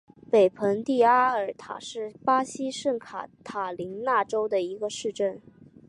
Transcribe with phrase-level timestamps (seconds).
[0.31, 5.39] 北蓬蒂阿尔塔是巴西圣卡塔琳娜州的一个市镇。